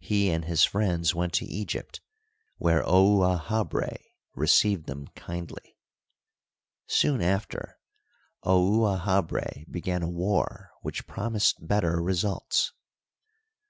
He 0.00 0.30
and 0.30 0.46
his 0.46 0.64
friends 0.64 1.14
went 1.14 1.34
to 1.34 1.44
Egypt, 1.44 2.00
where 2.56 2.82
Ouahabra 2.88 3.98
re 4.34 4.46
ceived 4.46 4.86
them 4.86 5.08
kindly. 5.08 5.76
Soon 6.86 7.20
after 7.20 7.78
Ouahabra 8.46 9.66
began 9.70 10.02
a 10.02 10.08
war 10.08 10.70
which 10.80 11.06
promised 11.06 11.56
better 11.60 12.00
results. 12.00 12.72